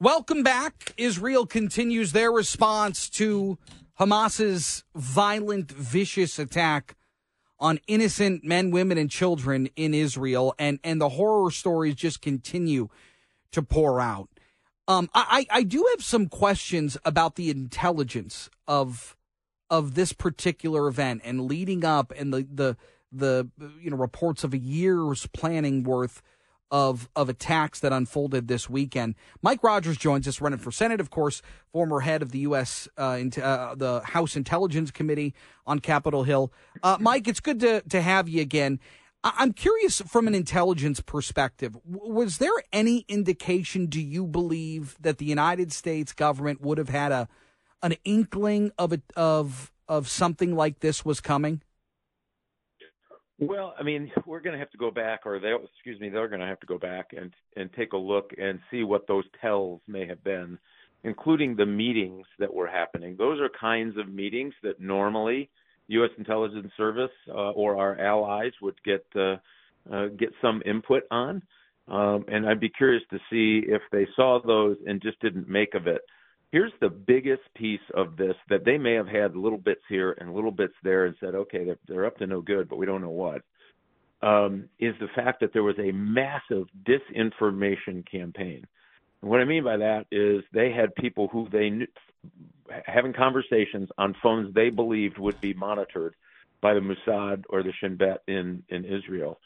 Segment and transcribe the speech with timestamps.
[0.00, 0.94] Welcome back.
[0.96, 3.58] Israel continues their response to
[3.98, 6.94] Hamas's violent, vicious attack
[7.58, 12.90] on innocent men, women, and children in Israel, and and the horror stories just continue
[13.50, 14.28] to pour out.
[14.86, 19.16] Um, I I do have some questions about the intelligence of
[19.68, 22.76] of this particular event and leading up, and the the
[23.10, 23.48] the
[23.80, 26.22] you know reports of a year's planning worth
[26.70, 29.14] of of attacks that unfolded this weekend.
[29.42, 31.42] Mike Rogers joins us, running for Senate, of course,
[31.72, 32.88] former head of the U.S.
[32.96, 35.34] Uh, uh, the House Intelligence Committee
[35.66, 36.52] on Capitol Hill.
[36.82, 38.80] Uh, Mike, it's good to to have you again.
[39.24, 41.76] I'm curious from an intelligence perspective.
[41.84, 47.10] Was there any indication, do you believe, that the United States government would have had
[47.12, 47.28] a
[47.82, 51.62] an inkling of it of of something like this was coming?
[53.40, 56.28] Well, I mean, we're going to have to go back, or they, excuse me, they're
[56.28, 59.24] going to have to go back and and take a look and see what those
[59.40, 60.58] tells may have been,
[61.04, 63.14] including the meetings that were happening.
[63.16, 65.50] Those are kinds of meetings that normally
[65.86, 66.10] U.S.
[66.18, 69.36] intelligence service uh, or our allies would get uh,
[69.92, 71.40] uh, get some input on,
[71.86, 75.74] um, and I'd be curious to see if they saw those and just didn't make
[75.74, 76.02] of it
[76.50, 80.34] here's the biggest piece of this that they may have had little bits here and
[80.34, 83.02] little bits there and said, okay, they're, they're up to no good, but we don't
[83.02, 83.42] know what.
[84.20, 88.66] Um, is the fact that there was a massive disinformation campaign.
[89.20, 91.86] And what I mean by that is they had people who they knew,
[92.84, 96.14] having conversations on phones they believed would be monitored
[96.60, 99.38] by the Mossad or the Shin Bet in in Israel,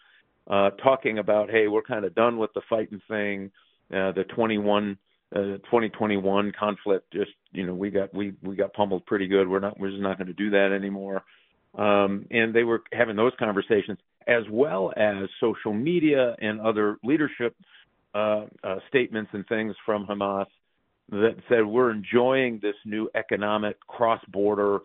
[0.49, 3.51] uh, talking about, hey, we're kind of done with the fighting thing.
[3.95, 4.97] Uh, the 21
[5.35, 9.61] uh, 2021 conflict just you know we got we we got pummeled pretty good we're
[9.61, 11.23] not we're just not going to do that anymore
[11.79, 17.57] um, and they were having those conversations as well as social media and other leadership
[18.15, 20.47] uh, uh, statements and things from Hamas
[21.11, 24.81] that said we're enjoying this new economic cross-border.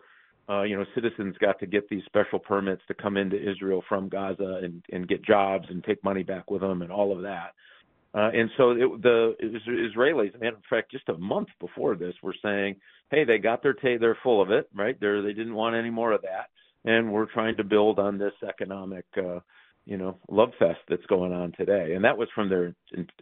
[0.48, 4.08] Uh, you know, citizens got to get these special permits to come into Israel from
[4.08, 7.52] Gaza and, and get jobs and take money back with them and all of that.
[8.14, 9.34] Uh, and so it, the
[9.68, 12.76] Israelis, and in fact, just a month before this, were saying,
[13.10, 14.96] "Hey, they got their tay, they're full of it, right?
[14.98, 16.48] They're, they didn't want any more of that,
[16.90, 19.40] and we're trying to build on this economic, uh,
[19.84, 22.74] you know, love fest that's going on today." And that was from their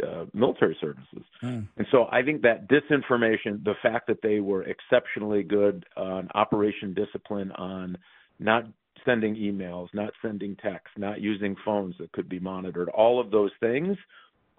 [0.07, 1.27] uh, military services.
[1.43, 1.67] Mm.
[1.77, 6.95] And so I think that disinformation, the fact that they were exceptionally good on operation
[6.95, 7.99] discipline, on
[8.39, 8.67] not
[9.05, 13.51] sending emails, not sending texts, not using phones that could be monitored, all of those
[13.61, 13.97] things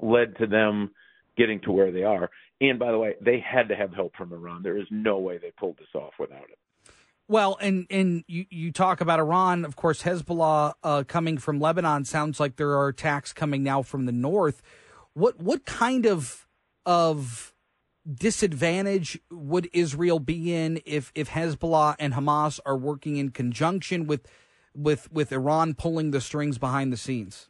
[0.01, 0.91] led to them
[1.37, 2.29] getting to where they are.
[2.59, 4.63] And by the way, they had to have help from Iran.
[4.63, 6.57] There is no way they pulled this off without it.
[7.29, 12.05] Well, and and you, you talk about Iran, of course, Hezbollah uh, coming from Lebanon.
[12.05, 14.61] Sounds like there are attacks coming now from the north.
[15.13, 16.47] What what kind of
[16.85, 17.53] of
[18.09, 24.25] disadvantage would Israel be in if if Hezbollah and Hamas are working in conjunction with
[24.73, 27.49] with with Iran pulling the strings behind the scenes?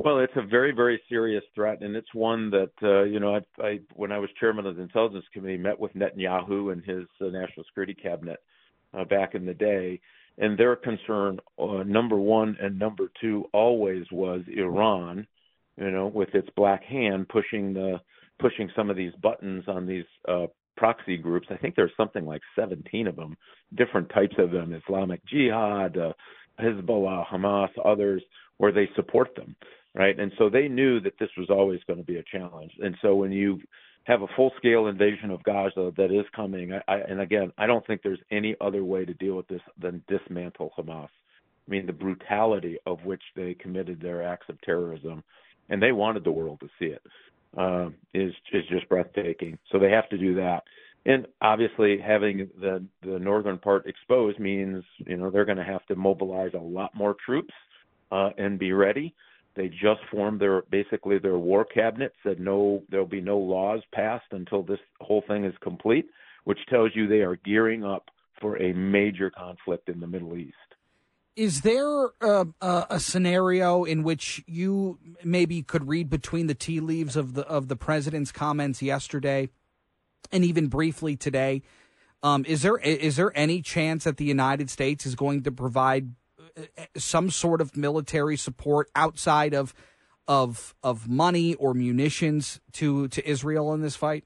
[0.00, 3.40] Well, it's a very, very serious threat, and it's one that uh, you know, I,
[3.60, 7.24] I when I was chairman of the Intelligence Committee, met with Netanyahu and his uh,
[7.24, 8.38] national security cabinet
[8.96, 10.00] uh, back in the day,
[10.38, 15.26] and their concern, uh, number one and number two, always was Iran,
[15.76, 18.00] you know, with its black hand pushing the
[18.38, 21.48] pushing some of these buttons on these uh, proxy groups.
[21.50, 23.36] I think there's something like 17 of them,
[23.74, 26.12] different types of them: Islamic Jihad, uh,
[26.60, 28.22] Hezbollah, Hamas, others,
[28.58, 29.56] where they support them
[29.94, 30.18] right?
[30.18, 32.72] And so they knew that this was always going to be a challenge.
[32.80, 33.60] And so when you
[34.04, 37.66] have a full scale invasion of Gaza that is coming, I, I, and again, I
[37.66, 41.08] don't think there's any other way to deal with this than dismantle Hamas.
[41.68, 45.22] I mean, the brutality of which they committed their acts of terrorism,
[45.68, 47.02] and they wanted the world to see it,
[47.58, 49.58] uh, is is just breathtaking.
[49.70, 50.62] So they have to do that.
[51.04, 55.84] And obviously, having the the northern part exposed means you know they're going to have
[55.86, 57.54] to mobilize a lot more troops
[58.10, 59.14] uh, and be ready.
[59.54, 64.26] They just formed their basically their war cabinet said no there'll be no laws passed
[64.30, 66.06] until this whole thing is complete,
[66.44, 68.10] which tells you they are gearing up
[68.40, 70.54] for a major conflict in the Middle East.
[71.34, 77.14] Is there a, a, scenario in which you maybe could read between the tea leaves
[77.14, 79.48] of the of the president's comments yesterday,
[80.32, 81.62] and even briefly today?
[82.24, 86.10] Um, is there is there any chance that the United States is going to provide
[86.96, 89.74] some sort of military support outside of
[90.26, 94.24] of of money or munitions to to Israel in this fight?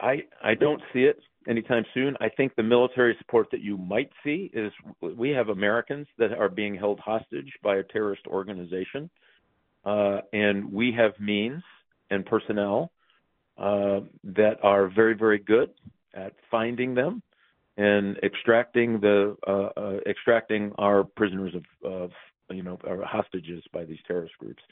[0.00, 2.16] I I don't see it anytime soon.
[2.20, 6.48] I think the military support that you might see is we have Americans that are
[6.48, 9.10] being held hostage by a terrorist organization,
[9.84, 11.62] uh, and we have means
[12.10, 12.90] and personnel
[13.56, 15.70] uh, that are very, very good
[16.14, 17.22] at finding them
[17.76, 22.10] and extracting the uh, uh, extracting our prisoners of, of
[22.50, 24.62] you know our hostages by these terrorist groups.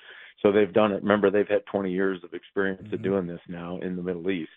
[0.43, 1.03] So they've done it.
[1.03, 2.95] Remember, they've had 20 years of experience mm-hmm.
[2.95, 4.50] of doing this now in the Middle East.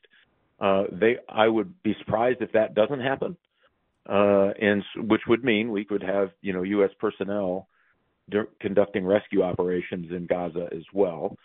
[0.60, 3.36] Uh, they, I would be surprised if that doesn't happen,
[4.08, 6.92] uh, and which would mean we could have you know U.S.
[7.00, 7.68] personnel
[8.60, 11.36] conducting rescue operations in Gaza as well.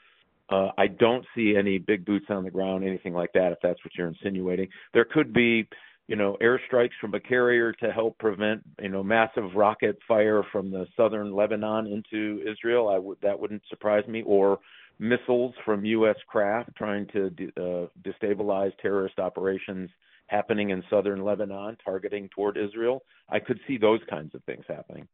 [0.48, 3.52] Uh, I don't see any big boots on the ground, anything like that.
[3.52, 5.69] If that's what you're insinuating, there could be,
[6.08, 10.70] you know, airstrikes from a carrier to help prevent, you know, massive rocket fire from
[10.70, 12.88] the southern Lebanon into Israel.
[12.88, 14.61] I would that wouldn't surprise me, or
[14.99, 16.17] missiles from U.S.
[16.29, 19.91] craft trying to de- uh, destabilize terrorist operations
[20.29, 23.03] happening in southern Lebanon, targeting toward Israel.
[23.29, 25.08] I could see those kinds of things happening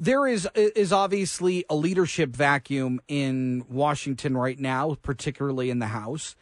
[0.00, 6.34] there is is obviously a leadership vacuum in Washington right now, particularly in the House.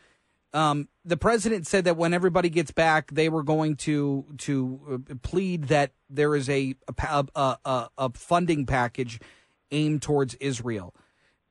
[0.55, 5.15] Um, the president said that when everybody gets back, they were going to to uh,
[5.23, 9.21] plead that there is a a, a, a funding package
[9.71, 10.95] aimed towards Israel.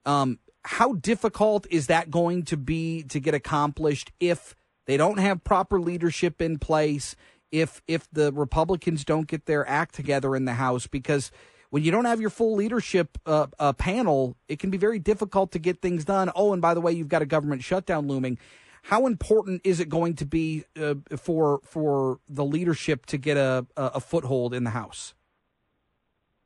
[0.05, 4.55] Um, how difficult is that going to be to get accomplished if
[4.85, 7.15] they don't have proper leadership in place?
[7.51, 11.31] If if the Republicans don't get their act together in the House, because
[11.69, 15.51] when you don't have your full leadership uh, uh, panel, it can be very difficult
[15.51, 16.31] to get things done.
[16.35, 18.37] Oh, and by the way, you've got a government shutdown looming.
[18.87, 23.65] How important is it going to be uh, for for the leadership to get a,
[23.75, 25.13] a foothold in the House?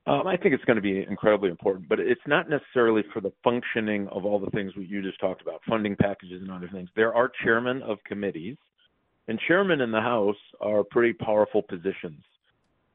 [0.08, 3.32] Um, I think it's going to be incredibly important, but it's not necessarily for the
[3.44, 6.90] functioning of all the things we you just talked about, funding packages and other things.
[6.96, 8.58] There are chairmen of committees,
[9.28, 12.24] and chairmen in the House are pretty powerful positions.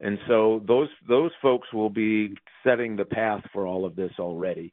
[0.00, 2.34] And so those those folks will be
[2.64, 4.72] setting the path for all of this already.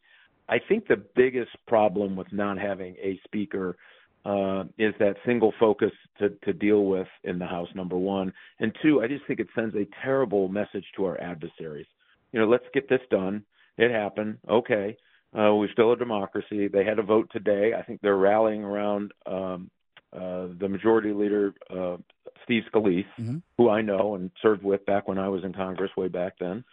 [0.49, 3.77] I think the biggest problem with not having a speaker
[4.25, 8.31] uh, is that single focus to, to deal with in the House, number one.
[8.59, 11.87] And two, I just think it sends a terrible message to our adversaries.
[12.31, 13.43] You know, let's get this done.
[13.77, 14.37] It happened.
[14.49, 14.97] Okay.
[15.37, 16.67] Uh, we're still a democracy.
[16.67, 17.73] They had a vote today.
[17.77, 19.69] I think they're rallying around um,
[20.13, 21.97] uh, the majority leader, uh,
[22.43, 23.37] Steve Scalise, mm-hmm.
[23.57, 26.63] who I know and served with back when I was in Congress way back then.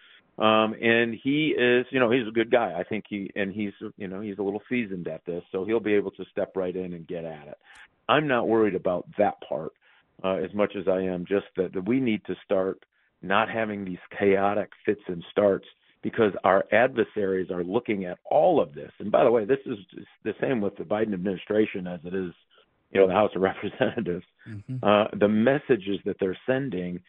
[0.41, 2.75] Um, and he is, you know, he's a good guy.
[2.79, 5.81] I think he, and he's, you know, he's a little seasoned at this, so he'll
[5.81, 7.59] be able to step right in and get at it.
[8.09, 9.73] I'm not worried about that part
[10.25, 12.83] uh, as much as I am just that, that we need to start
[13.23, 15.67] not having these chaotic fits and starts
[16.03, 18.91] because our adversaries are looking at all of this.
[18.99, 19.77] And by the way, this is
[20.25, 22.33] the same with the Biden administration as it is
[22.91, 24.77] you know the House of Representatives, mm-hmm.
[24.83, 27.01] uh, the messages that they're sending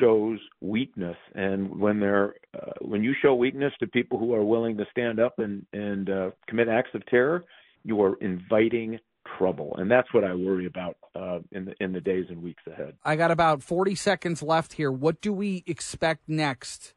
[0.00, 1.16] shows weakness.
[1.34, 5.20] And when they're uh, when you show weakness to people who are willing to stand
[5.20, 7.44] up and and uh, commit acts of terror,
[7.84, 8.98] you are inviting
[9.38, 12.62] trouble, and that's what I worry about uh, in the in the days and weeks
[12.66, 12.94] ahead.
[13.04, 14.90] I got about forty seconds left here.
[14.90, 16.94] What do we expect next?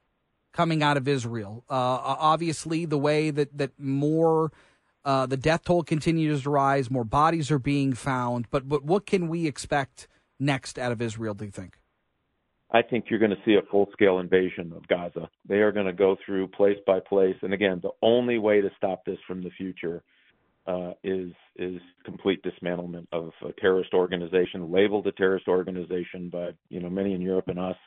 [0.52, 4.52] Coming out of Israel, uh, obviously, the way that that more
[5.10, 6.92] uh, the death toll continues to rise.
[6.92, 8.48] More bodies are being found.
[8.52, 10.08] But but what can we expect
[10.40, 11.34] next out of Israel?
[11.34, 11.80] Do you think?
[12.70, 15.28] I think you're going to see a full scale invasion of Gaza.
[15.48, 17.36] They are going to go through place by place.
[17.42, 20.04] And again, the only way to stop this from the future
[20.68, 26.80] uh, is is complete dismantlement of a terrorist organization, labeled a terrorist organization by you
[26.80, 27.78] know many in Europe and us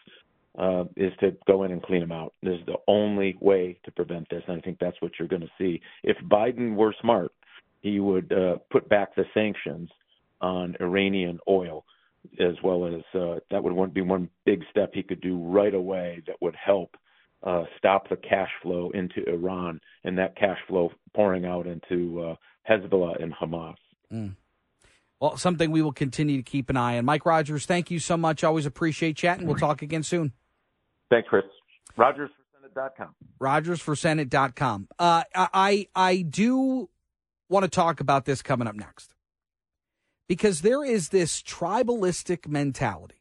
[0.58, 2.34] uh, is to go in and clean them out.
[2.42, 5.42] This is the only way to prevent this, and I think that's what you're going
[5.42, 5.80] to see.
[6.02, 7.32] If Biden were smart,
[7.80, 9.88] he would uh, put back the sanctions
[10.40, 11.84] on Iranian oil,
[12.38, 16.22] as well as uh, that would be one big step he could do right away
[16.26, 16.96] that would help
[17.42, 22.34] uh, stop the cash flow into Iran and that cash flow pouring out into uh,
[22.70, 23.74] Hezbollah and Hamas.
[24.12, 24.36] Mm.
[25.18, 27.04] Well, something we will continue to keep an eye on.
[27.04, 28.44] Mike Rogers, thank you so much.
[28.44, 29.46] Always appreciate chatting.
[29.46, 30.32] We'll talk again soon.
[31.12, 31.44] Thanks, Chris.
[31.94, 32.30] Rogers
[32.64, 33.14] RogersForSenate.com.
[33.38, 34.88] RogersForSenate.com.
[34.98, 36.88] Uh, I I do
[37.50, 39.14] want to talk about this coming up next
[40.26, 43.16] because there is this tribalistic mentality.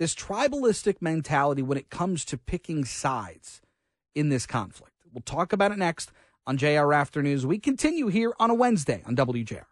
[0.00, 3.62] This tribalistic mentality when it comes to picking sides
[4.14, 4.94] in this conflict.
[5.12, 6.10] We'll talk about it next
[6.44, 7.46] on JR Afternoons.
[7.46, 9.66] We continue here on a Wednesday on WJR.